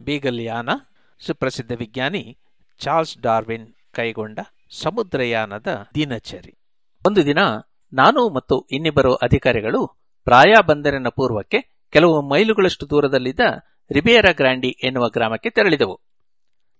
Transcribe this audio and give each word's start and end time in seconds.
ಬೀಗಲ್ಯಾನ 0.00 0.68
ಸುಪ್ರಸಿದ್ಧ 1.20 1.72
ವಿಜ್ಞಾನಿ 1.72 2.38
Charles 2.78 3.18
Darwin 3.18 3.74
ಕೈಗೊಂಡ 3.94 4.38
ಸಮುದ್ರಯಾನದ 4.70 5.66
ದಿನಚರಿ. 5.94 6.58
ಒಂದು 7.06 7.24
ದಿನ 7.24 7.38
ನಾನು 7.92 8.28
ಮತ್ತು 8.28 8.66
ಇನ್ನಿಬ್ಬರು 8.70 9.14
ಅಧಿಕಾರಿಗಳು 9.14 10.10
ಪ್ರಾಯ 10.24 10.54
ಬಂದರಿನ 10.66 11.08
ಪೂರ್ವಕ್ಕೆ 11.08 11.88
ಕೆಲವು 11.90 12.22
ಮೈಲುಗಳಷ್ಟು 12.22 12.90
ದೂರದಲ್ಲಿದ್ದ 12.90 13.40
ರಿಬೇರಾ 13.90 14.32
ಗ್ರಾಂಡಿ 14.32 14.68
ಎನ್ನುವ 14.68 15.08
ಗ್ರಾಮಕ್ಕೆ 15.08 15.50
ತೆರಳಿದೆವು. 15.50 16.00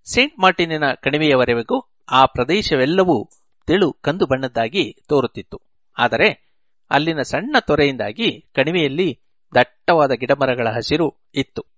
ಸೇಂಟ್ 0.05 0.39
ಮಾರ್ಟಿನಿನ 0.39 0.85
ಕಣಿವೆಯವರೆಗೂ 0.93 1.95
ಆ 2.11 2.27
ಪ್ರದೇಶವೆಲ್ಲವೂ 2.27 3.31
ತೆಳು 3.67 3.93
ಕಂದು 3.93 4.27
ಬಣ್ಣದ್ದಾಗಿ 4.27 4.97
ತೋರುತ್ತಿತ್ತು. 5.09 5.61
ಆದರೆ 5.99 6.49
ಅಲ್ಲಿನ 6.91 7.23
ಸಣ್ಣ 7.23 7.57
ತೊರೆಯಿಂದಾಗಿ 7.67 8.41
ಕಣಿವೆಯಲ್ಲಿ 8.55 9.21
ದಟ್ಟವಾದ 9.55 10.11
ಗಿಡಮರಗಳ 10.11 10.69
ಹಸಿರು 10.71 11.15
ಇತ್ತು. 11.35 11.78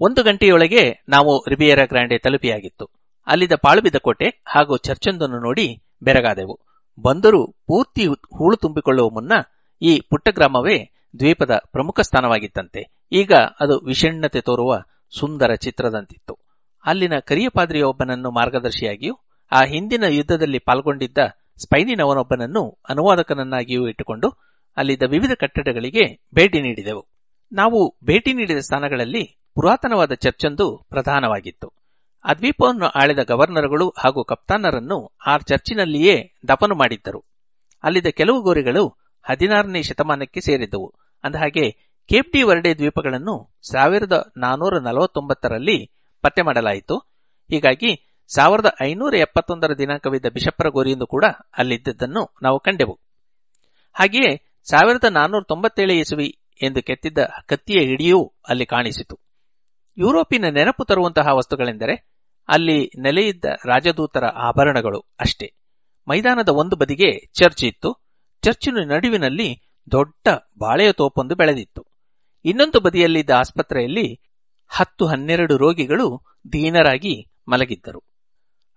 ಒಂದು 0.00 0.22
ಗಂಟೆಯೊಳಗೆ 0.22 1.04
ನಾವು 1.08 1.44
ರಿಬಿಯರ 1.48 1.84
ಗ್ರಾಂಡೆ 1.84 2.18
ತಲುಪಿಯಾಗಿತ್ತು. 2.18 2.90
ಅಲ್ಲಿದ್ದ 3.26 3.52
ಪಾಳುಬಿದ್ದ 3.52 3.96
ಕೋಟೆ 3.96 4.42
ಹಾಗೂ 4.46 4.76
ಚರ್ಚೊಂದನ್ನು 4.76 5.38
ನೋಡಿ 5.38 5.82
ಬೆರಗಾದೆವು. 6.02 6.60
ಬಂದರೂ 7.00 7.46
ಪೂರ್ತಿ 7.46 8.06
ಹೂಳು 8.06 8.56
ತುಂಬಿಕೊಳ್ಳುವ 8.56 9.08
ಮುನ್ನ 9.10 9.32
ಈ 9.82 10.00
ಪುಟ್ಟ 10.00 10.28
ಗ್ರಾಮವೇ 10.28 10.90
ದ್ವೀಪದ 11.18 11.50
ಪ್ರಮುಖ 11.72 12.00
ಸ್ಥಾನವಾಗಿತ್ತಂತೆ. 12.00 13.00
ಈಗ 13.12 13.32
ಅದು 13.60 13.84
ವಿಷಣ್ಣತೆ 13.86 14.40
ತೋರುವ 14.40 14.82
ಸುಂದರ 15.18 15.54
ಚಿತ್ರದಂತಿತ್ತು. 15.54 16.38
ಅಲ್ಲಿನ 16.86 17.12
ಕರಿಯಪಾದ್ರಿಯೊಬ್ಬನನ್ನು 17.18 18.30
ಮಾರ್ಗದರ್ಶಿಯಾಗಿಯೂ, 18.30 19.14
ಆ 19.52 19.64
ಹಿಂದಿನ 19.64 20.04
ಯುದ್ಧದಲ್ಲಿ 20.08 20.58
ಪಾಲ್ಗೊಂಡಿದ್ದ 20.58 21.18
ಸ್ಪೈನಿನವನೊಬ್ಬನನ್ನು 21.62 22.78
ಅನುವಾದಕನನ್ನಾಗಿಯೂ 22.88 23.88
ಇಟ್ಟುಕೊಂಡು, 23.88 24.28
ಅಲ್ಲಿದ್ದ 24.76 25.02
ವಿವಿಧ 25.02 25.30
ಕಟ್ಟಡಗಳಿಗೆ 25.38 26.26
ಭೇಟಿ 26.34 26.60
ನೀಡಿದೆವು. 26.60 27.07
ನಾವು 27.52 27.96
ಭೇಟಿ 28.04 28.32
ನೀಡಿದ 28.32 28.58
ಸ್ಥಾನಗಳಲ್ಲಿ 28.58 29.38
ಪುರಾತನವಾದ 29.54 30.14
ಚರ್ಚೊಂದು 30.14 30.86
ಪ್ರಧಾನವಾಗಿತ್ತು. 30.88 31.72
ಆ 32.24 32.34
ದ್ವೀಪವನ್ನು 32.34 32.86
ಆಳಿದ 32.86 33.18
ಗವರ್ನರ್ಗಳು 33.18 33.94
ಹಾಗೂ 33.98 34.24
ಕಪ್ತಾನರನ್ನು 34.24 35.12
ಆ 35.26 35.36
ಚರ್ಚಿನಲ್ಲಿಯೇ 35.36 36.32
ದಫನು 36.48 36.74
ಮಾಡಿದ್ದರು. 36.74 37.24
ಅಲ್ಲಿದ್ದ 37.84 38.06
ಕೆಲವು 38.06 38.42
ಗೋರಿಗಳು 38.42 38.98
ಹದಿನಾರನೇ 39.22 39.82
ಶತಮಾನಕ್ಕೆ 39.82 40.40
ಸೇರಿದ್ದವು. 40.40 40.94
ಅಂದಹಾಗೆ, 41.24 41.70
ಕೇಪ್ 42.08 42.32
ಡಿ 42.32 42.42
ವರ್ಡೆ 42.42 42.74
ದ್ವೀಪಗಳನ್ನು 42.74 43.58
ಸಾವಿರದ 43.72 44.32
ನಾನೂರ 44.36 44.78
ನಲವತ್ತೊಂಬತ್ತರಲ್ಲಿ 44.78 45.90
ಪತ್ತೆ 46.22 46.42
ಮಾಡಲಾಯಿತು. 46.42 46.96
ಹೀಗಾಗಿ, 47.50 48.18
ಸಾವಿರದ 48.34 48.66
ಐನೂರ 48.82 49.14
ಎಪ್ಪತ್ತೊಂದರ 49.14 49.72
ದಿನಾಂಕವಿದ್ದ 49.72 50.26
ಬಿಷಪ್ಪರ 50.26 50.68
ಗೋರಿಯೊಂದು 50.68 51.06
ಕೂಡ 51.06 51.24
ಅಲ್ಲಿದ್ದದ್ದನ್ನು 51.58 52.34
ನಾವು 52.42 52.60
ಕಂಡೆವು. 52.60 52.98
ಹಾಗೆಯೇ, 53.92 54.60
ಸಾವಿರದ 54.70 55.04
ನಾನೂರ 55.04 55.42
ತೊಂಬತ್ತೇಳು 55.48 55.92
ಇಸುವಿ 55.92 56.38
ಎಂದು 56.62 56.82
ಕೆತ್ತಿದ್ದ 56.82 57.18
ಕತ್ತಿಯ 57.46 57.80
ಹಿಡಿಯೂ 57.80 58.32
ಅಲ್ಲಿ 58.48 58.66
ಕಾಣಿಸಿತು. 58.66 59.18
ಯುರೋಪಿನ 59.98 60.44
ನೆನಪು 60.48 60.84
ತರುವಂತಹ 60.84 61.26
ವಸ್ತುಗಳೆಂದರೆ 61.34 62.18
ಅಲ್ಲಿ 62.48 62.90
ನೆಲೆಯಿದ್ದ 62.98 63.44
ರಾಜದೂತರ 63.44 64.24
ಆಭರಣಗಳು 64.24 65.00
ಅಷ್ಟೇ. 65.20 65.54
ಮೈದಾನದ 66.08 66.48
ಒಂದು 66.48 66.76
ಬದಿಗೆ 66.76 67.26
ಚರ್ಚ್ 67.26 67.64
ಇತ್ತು. 67.64 67.96
ಚರ್ಚಿನ 68.42 68.78
ನಡುವಿನಲ್ಲಿ 68.84 69.62
ದೊಡ್ಡ 69.90 70.28
ಬಾಳೆಯ 70.58 70.92
ತೋಪೊಂದು 70.92 71.34
ಬೆಳೆದಿತ್ತು. 71.34 71.86
ಇನ್ನೊಂದು 72.44 72.80
ಬದಿಯಲ್ಲಿದ್ದ 72.80 73.30
ಆಸ್ಪತ್ರೆಯಲ್ಲಿ 73.30 74.20
ಹತ್ತು 74.68 75.06
ಹನ್ನೆರಡು 75.06 75.56
ರೋಗಿಗಳು 75.56 76.22
ದೀನರಾಗಿ 76.52 77.26
ಮಲಗಿದ್ದರು. 77.48 78.02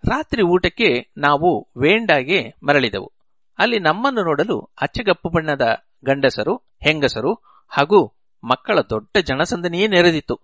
ರಾತ್ರಿ 0.09 0.41
ಊಟಕ್ಕೆ 0.41 1.13
ನಾವು 1.17 1.69
ವೇಂಡಾಗೆ 1.77 2.53
ಮರಳಿದೆವು. 2.63 3.13
ಅಲ್ಲಿ 3.57 3.79
ನಮ್ಮನ್ನು 3.79 4.23
ನೋಡಲು 4.23 4.59
ಅಚ್ಚಗಪ್ಪು 4.81 5.29
ಬಣ್ಣದ 5.29 5.61
ಗಂಡಸರು, 6.05 6.55
ಹೆಂಗಸರು 6.55 7.50
ಹಾಗೂ 7.71 8.13
ಮಕ್ಕಳ 8.43 8.79
ದೊಡ್ಡ 8.81 9.17
ಜನಸಂದನಿಯೇ 9.17 9.87
ನೆರೆದಿತ್ತು. 9.87 10.35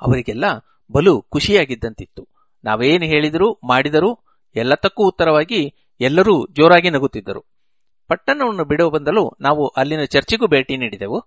ಅವರಿಗೆಲ್ಲ 0.00 0.44
ಬಲು 0.92 1.22
ಖುಷಿಯಾಗಿದ್ದಂತಿತ್ತು. 1.22 2.28
ನಾವೇನು 2.64 3.04
ಹೇಳಿದರೂ, 3.04 3.60
ಮಾಡಿದರೂ 3.64 4.20
ಎಲ್ಲತಕ್ಕೂ 4.56 5.08
ಉತ್ತರವಾಗಿ 5.08 5.74
ಎಲ್ಲರೂ 6.00 6.46
ಜೋರಾಗಿ 6.46 6.90
ನಗುತ್ತಿದ್ದರು. 6.90 7.46
ಪಟ್ಟಣವನ್ನು 8.08 8.64
ಬಿಡುವ 8.64 8.90
ಬಂದಲು 8.90 9.36
ನಾವು 9.40 9.66
ಅಲ್ಲಿನ 9.66 10.04
ಚರ್ಚಿಗೂ 10.04 10.46
ಭೇಟಿ 10.46 10.76
ನೀಡಿದೆವು. 10.76 11.24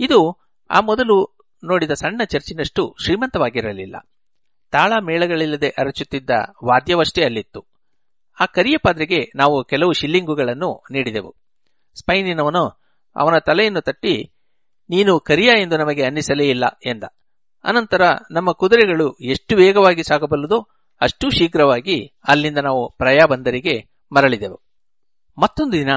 ಇದು 0.00 0.38
ಆ 0.70 0.80
ಮೊದಲು 0.80 1.36
ನೋಡಿದ 1.64 1.90
ಸಣ್ಣ 1.90 2.24
ಚರ್ಚಿನಷ್ಟು 2.24 2.96
ಶ್ರೀಮಂತವಾಗಿರಲಿಲ್ಲ. 3.04 3.96
ತಾಳ 4.70 4.92
ಮೇಳಗಳಿಲ್ಲದೆ 5.02 5.68
ಅರಚುತ್ತಿದ್ದ 5.68 6.30
ವಾದ್ಯವಷ್ಟೇ 6.64 7.24
ಅಲ್ಲಿತ್ತು. 7.24 7.66
ಆ 8.40 8.46
ಕರಿಯ 8.46 8.76
ಪಾದ್ರಿಗೆ 8.76 9.32
ನಾವು 9.34 9.64
ಕೆಲವು 9.64 9.92
ಶಿಲ್ಲಿಂಗುಗಳನ್ನು 9.92 10.84
ನೀಡಿದೆವು. 10.90 11.36
ಸ್ಪೈನಿನವನು 11.94 12.64
ಅವನ 13.16 13.38
ತಲೆಯನ್ನು 13.38 13.80
ತಟ್ಟಿ 13.80 14.33
ನೀನು 14.90 15.20
ಕರಿಯ 15.20 15.50
ಎಂದು 15.60 15.76
ನಮಗೆ 15.76 16.04
ಅನ್ನಿಸಲೇ 16.04 16.48
ಇಲ್ಲ 16.48 16.64
ಎಂದ. 16.86 17.04
ಅನಂತರ 17.64 18.02
ನಮ್ಮ 18.30 18.52
ಕುದುರೆಗಳು 18.52 19.12
ಎಷ್ಟು 19.12 19.56
ವೇಗವಾಗಿ 19.56 20.02
ಸಾಗಬಲ್ಲದೋ 20.02 20.68
ಅಷ್ಟು 21.00 21.30
ಶೀಘ್ರವಾಗಿ 21.30 22.14
ಅಲ್ಲಿಂದ 22.28 22.58
ನಾವು 22.58 22.94
ಪ್ರಯಾ 22.98 23.26
ಬಂದರಿಗೆ 23.26 23.88
ಮರಳಿದೆವು. 24.12 24.62
ಮತ್ತೊಂದು 25.38 25.72
ದಿನ 25.72 25.88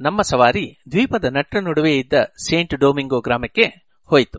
ನಮ್ಮ 0.00 0.22
ಸವಾರಿ 0.22 0.82
ದ್ವೀಪದ 0.90 1.24
ನಟ್ಟ 1.24 1.56
ನಡುವೆ 1.56 1.98
ಇದ್ದ 1.98 2.12
ಸೇಂಟ್ 2.48 2.74
ಡೊಮಿಂಗೋ 2.74 3.20
ಗ್ರಾಮಕ್ಕೆ 3.20 3.88
ಹೋಯಿತು. 4.04 4.38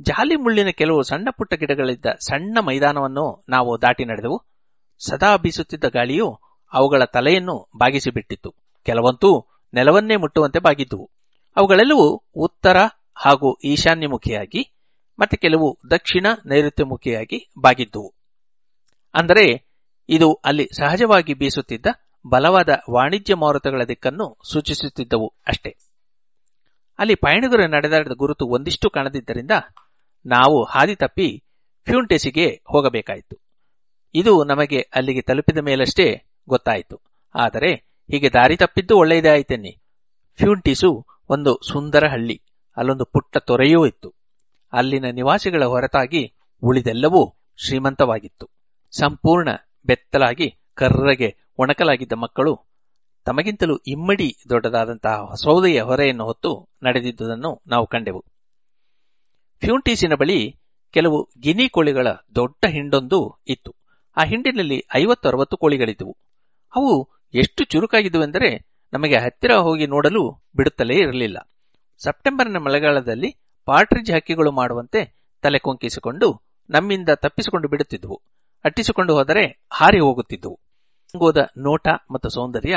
ಜಾಲಿ 0.00 0.36
ಮುಳ್ಳಿನ 0.36 0.68
ಕೆಲವು 0.68 1.02
ಸಣ್ಣ 1.02 1.28
ಪುಟ್ಟ 1.30 1.54
ಗಿಡಗಳಿದ್ದ 1.54 2.06
ಸಣ್ಣ 2.06 2.58
ಮೈದಾನವನ್ನು 2.60 3.44
ನಾವು 3.48 3.82
ದಾಟಿ 3.82 4.04
ನಡೆದೆವು. 4.04 4.42
ಸದಾ 4.98 5.36
ಬೀಸುತ್ತಿದ್ದ 5.36 5.84
ಗಾಳಿಯು 5.84 6.40
ಅವುಗಳ 6.72 7.04
ತಲೆಯನ್ನು 7.04 7.70
ಬಾಗಿಸಿಬಿಟ್ಟಿತ್ತು. 7.78 8.54
ಕೆಲವಂತೂ 8.82 9.46
ನೆಲವನ್ನೇ 9.74 10.16
ಮುಟ್ಟುವಂತೆ 10.16 10.58
ಬಾಗಿದ್ದುವು. 10.58 11.10
ಅವುಗಳೆಲ್ಲವೂ 11.56 12.24
ಉತ್ತರ 12.36 12.76
ಹಾಗೂ 13.14 13.56
ಈಶಾನ್ಯಮುಖಿಯಾಗಿ, 13.64 14.74
ಮತ್ತೆ 15.18 15.36
ಕೆಲವು 15.36 15.78
ದಕ್ಷಿಣ 15.90 16.26
ನೈಋತ್ಯಮುಖಿಯಾಗಿ 16.46 17.52
ಬಾಗಿದ್ದುವು. 17.58 18.14
ಅಂದರೆ, 19.14 19.74
ಇದು 20.08 20.32
ಅಲ್ಲಿ 20.32 20.68
ಸಹಜವಾಗಿ 20.76 21.34
ಬೀಸುತ್ತಿದ್ದ 21.34 21.86
ಬಲವಾದ 22.26 22.68
ವಾಣಿಜ್ಯ 22.90 23.34
ಮಾರುತಗಳ 23.34 23.82
ದಿಕ್ಕನ್ನು 23.88 24.38
ಸೂಚಿಸುತ್ತಿದ್ದವು 24.52 25.34
ಅಷ್ಟೇ. 25.46 25.76
ಅಲ್ಲಿ 26.98 27.14
ಪಯಣಿಗರು 27.14 27.66
ನಡೆದಾಡಿದ 27.66 28.12
ಗುರುತು 28.12 28.46
ಒಂದಿಷ್ಟು 28.46 28.90
ಕಾಣದಿದ್ದರಿಂದ, 28.90 29.50
ನಾವು 30.26 30.64
ಹಾದಿ 30.64 30.94
ತಪ್ಪಿ 30.94 31.44
ಫ್ಯೂಂಟೆಸಿಗೆ 31.86 32.62
ಹೋಗಬೇಕಾಯಿತು. 32.66 33.38
ಇದು 34.14 34.44
ನಮಗೆ 34.44 34.80
ಅಲ್ಲಿಗೆ 34.94 35.20
ತಲುಪಿದ 35.20 35.58
ಮೇಲಷ್ಟೇ 35.58 36.24
ಗೊತ್ತಾಯಿತು. 36.48 37.00
ಆದರೆ, 37.34 37.74
ಹೀಗೆ 38.10 38.28
ದಾರಿ 38.28 38.56
ತಪ್ಪಿದ್ದು 38.56 38.98
ಒಳ್ಳೆಯದೇ 38.98 39.28
ಆಯ್ತೆನ್ನಿ. 39.28 39.82
ಫ್ಯೂಂಟಿಸು 40.38 41.06
ಒಂದು 41.28 41.60
ಸುಂದರ 41.72 42.04
ಹಳ್ಳಿ. 42.06 42.43
ಅಲ್ಲೊಂದು 42.76 43.04
ಪುಟ್ಟ 43.04 43.36
ತೊರೆಯೂ 43.36 43.86
ಇತ್ತು. 43.86 44.14
ಅಲ್ಲಿನ 44.72 45.04
ನಿವಾಸಿಗಳ 45.10 45.64
ಹೊರತಾಗಿ 45.64 46.34
ಉಳಿದೆಲ್ಲವೂ 46.62 47.34
ಶ್ರೀಮಂತವಾಗಿತ್ತು. 47.56 48.50
ಸಂಪೂರ್ಣ 48.98 49.48
ಬೆತ್ತಲಾಗಿ 49.86 50.58
ಕರ್ರಗೆ 50.74 51.36
ಒಣಕಲಾಗಿದ್ದ 51.58 52.12
ಮಕ್ಕಳು 52.12 52.60
ತಮಗಿಂತಲೂ 53.24 53.76
ಇಮ್ಮಡಿ 53.76 54.36
ದೊಡ್ಡದಾದಂತಹ 54.48 55.34
ಸೌದೆಯ 55.34 55.82
ಹೊರೆಯನ್ನು 55.82 56.24
ಹೊತ್ತು 56.24 56.68
ನಡೆದಿದ್ದುದನ್ನು 56.82 57.62
ನಾವು 57.66 57.86
ಕಂಡೆವು. 57.86 58.24
ಫ್ಯೂಂಟೀಸಿನ 59.60 60.14
ಬಳಿ 60.14 60.56
ಕೆಲವು 60.90 61.30
ಗಿನಿ 61.40 61.68
ಕೋಳಿಗಳ 61.68 62.08
ದೊಡ್ಡ 62.34 62.64
ಹಿಂಡೊಂದು 62.68 63.42
ಇತ್ತು. 63.48 63.74
ಆ 64.16 64.24
ಹಿಂಡಿನಲ್ಲಿ 64.24 64.86
ಐವತ್ತು 64.96 65.28
ಅರವತ್ತು 65.28 65.56
ಕೋಳಿಗಳಿದ್ದವು. 65.56 66.16
ಅವು 66.76 67.08
ಎಷ್ಟು 67.34 67.64
ಚುರುಕಾಗಿದ್ದುವೆಂದರೆ 67.64 68.66
ನಮಗೆ 68.92 69.16
ಹತ್ತಿರ 69.16 69.52
ಹೋಗಿ 69.52 69.86
ನೋಡಲು 69.86 70.44
ಬಿಡುತ್ತಲೇ 70.56 70.94
ಇರಲಿಲ್ಲ. 70.94 71.53
ಸೆಪ್ಟೆಂಬರ್ನ 71.98 72.56
ಮಳೆಗಾಲದಲ್ಲಿ 72.56 73.36
ಪಾಟ್ರಿಜ್ 73.64 74.12
ಹಕ್ಕಿಗಳು 74.12 74.52
ಮಾಡುವಂತೆ 74.52 75.30
ತಲೆ 75.42 75.58
ಕೊಂಕಿಸಿಕೊಂಡು 75.58 76.42
ನಮ್ಮಿಂದ 76.70 77.08
ತಪ್ಪಿಸಿಕೊಂಡು 77.14 77.68
ಬಿಡುತ್ತಿದ್ದುವು 77.68 78.22
ಅಟ್ಟಿಸಿಕೊಂಡು 78.64 79.14
ಹೋದರೆ 79.14 79.64
ಹಾರಿ 79.72 80.00
ಹೋಗುತ್ತಿದ್ದುವು 80.00 80.60
ಗೋದ 81.16 81.36
ನೋಟ 81.58 81.88
ಮತ್ತು 82.10 82.28
ಸೌಂದರ್ಯ 82.28 82.76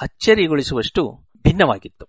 ಅಚ್ಚರಿಗೊಳಿಸುವಷ್ಟು 0.00 1.02
ಭಿನ್ನವಾಗಿತ್ತು. 1.44 2.06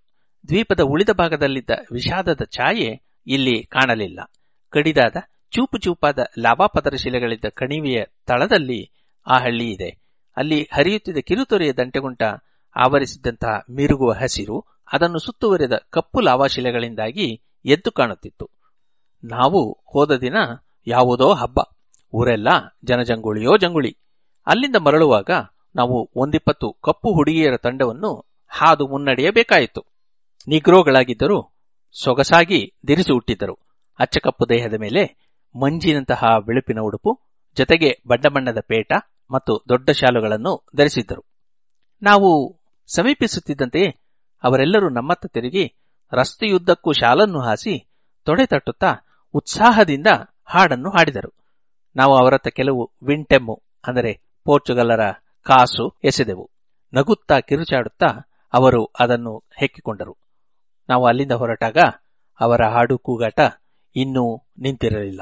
ದ್ವೀಪದ 0.47 0.79
ಉಳಿದ 0.79 1.09
ಭಾಗದಲ್ಲಿದ್ದ 1.09 1.69
ವಿಷಾದದ 1.91 2.43
ಛಾಯೆ 2.43 3.01
ಇಲ್ಲಿ 3.27 3.63
ಕಾಣಲಿಲ್ಲ. 3.65 4.19
ಕಡಿದಾದ, 4.69 5.17
ಚೂಪು 5.51 5.77
ಚೂಪಾದ 5.77 6.19
ಲಾಭಾಪದರ 6.39 6.95
ಶಿಲೆಗಳಿದ್ದ 6.95 7.45
ಕಣಿವೆಯ 7.45 8.03
ತಳದಲ್ಲಿ 8.25 8.91
ಆ 9.27 9.37
ಹಳ್ಳಿ 9.37 9.71
ಇದೆ. 9.71 9.89
ಅಲ್ಲಿ 10.37 10.63
ಹರಿಯುತ್ತಿದ್ದ 10.63 11.17
ಕಿರುತೊರೆಯ 11.17 11.73
ದಂಟೆಗುಂಟ 11.73 12.23
ಆವರಿಸಿದ್ದಂತಹ 12.75 13.65
ಮಿರುಗುವ 13.69 14.11
ಹಸಿರು 14.11 14.74
ಅದನ್ನು 14.95 15.19
ಸುತ್ತುವರಿದ 15.19 15.73
ಕಪ್ಪು 15.89 16.19
ಲಾವಾಶಿಲೆಗಳಿಂದಾಗಿ 16.19 17.41
ಎದ್ದು 17.65 17.91
ಕಾಣುತ್ತಿತ್ತು. 17.91 18.49
ನಾವು 19.23 19.83
ಹೋದ 19.85 20.11
ದಿನ 20.11 20.35
ಯಾವುದೋ 20.87 21.33
ಹಬ್ಬ. 21.33 21.59
ಊರೆಲ್ಲ 22.13 22.47
ಜನಜಂಗುಳಿಯೋ 22.83 23.57
ಜಂಗುಳಿ. 23.57 23.97
ಅಲ್ಲಿಂದ 24.47 24.75
ಮರಳುವಾಗ 24.75 25.29
ನಾವು 25.75 26.11
ಒಂದಿಪ್ಪತ್ತು 26.15 26.73
ಕಪ್ಪು 26.83 27.13
ಹುಡುಗಿಯರ 27.13 27.57
ತಂಡವನ್ನು 27.57 28.25
ಹಾದು 28.47 28.87
ಮುನ್ನಡೆಯಬೇಕಾಯಿತು. 28.87 29.85
ನಿಗ್ರೋಗಳಾಗಿದ್ದರೂ 30.47 31.55
ಸೊಗಸಾಗಿ 32.03 32.73
ದಿರಿಸಿ 32.87 33.13
ಹುಟ್ಟಿದ್ದರು. 33.13 33.59
ಅಚ್ಚಕಪ್ಪು 33.99 34.49
ದೇಹದ 34.49 34.73
ಮೇಲೆ 34.73 35.31
ಮಂಜಿನಂತಹ 35.55 36.39
ಬಿಳುಪಿನ 36.45 36.79
ಉಡುಪು, 36.79 37.19
ಜೊತೆಗೆ 37.57 38.01
ಬಣ್ಣ 38.07 38.29
ಬಣ್ಣದ 38.29 38.57
ಪೇಟ 38.67 38.93
ಮತ್ತು 39.31 39.65
ದೊಡ್ಡ 39.69 39.89
ಶಾಲುಗಳನ್ನು 39.89 40.67
ಧರಿಸಿದ್ದರು. 40.75 41.25
ನಾವು 42.03 42.59
ಸಮೀಪಿಸುತ್ತಿದ್ದಂತೆಯೇ 42.87 44.04
ಅವರೆಲ್ಲರೂ 44.45 44.89
ನಮ್ಮತ್ತ 44.89 45.25
ತಿರುಗಿ 45.25 45.65
ರಸ್ತೆಯುದ್ದಕ್ಕೂ 46.13 46.91
ಶಾಲನ್ನು 46.91 47.39
ಹಾಸಿ 47.39 47.75
ತೊಡೆ 48.27 48.45
ತಟ್ಟುತ್ತಾ 48.45 48.91
ಉತ್ಸಾಹದಿಂದ 49.33 50.07
ಹಾಡನ್ನು 50.45 50.89
ಹಾಡಿದರು. 50.89 51.31
ನಾವು 51.95 52.13
ಅವರತ್ತ 52.15 52.47
ಕೆಲವು 52.47 52.83
ವಿಂಟೆಮ್ಮು, 53.03 53.55
ಅಂದರೆ 53.87 54.11
ಪೋರ್ಚುಗಲ್ಲರ 54.45 55.03
ಕಾಸು 55.45 55.85
ಎಸೆದೆವು. 56.03 56.45
ನಗುತ್ತಾ 56.93 57.39
ಕಿರುಚಾಡುತ್ತಾ 57.39 58.09
ಅವರು 58.53 58.81
ಅದನ್ನು 58.99 59.33
ಹೆಕ್ಕಿಕೊಂಡರು. 59.57 60.13
ನಾವು 60.89 61.05
ಅಲ್ಲಿಂದ 61.05 61.31
ಹೊರಟಾಗ 61.31 61.77
ಅವರ 62.39 62.61
ಹಾಡು 62.73 62.97
ಕೂಗಾಟ 62.97 63.39
ಇನ್ನೂ 63.95 64.25
ನಿಂತಿರಲಿಲ್ಲ. 64.59 65.21